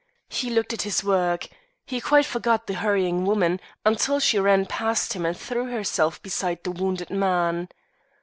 He 0.29 0.49
looked 0.49 0.73
at 0.73 0.81
his 0.81 1.03
work; 1.03 1.47
he 1.85 2.01
quite 2.01 2.25
forgot 2.25 2.65
the 2.65 2.73
hurrying 2.73 3.23
woman 3.23 3.59
until 3.85 4.19
she 4.19 4.39
ran 4.39 4.65
past 4.65 5.13
him 5.13 5.27
and 5.27 5.37
threw 5.37 5.65
herself 5.67 6.19
beside 6.23 6.63
the 6.63 6.71
wounded 6.71 7.11
man. 7.11 7.69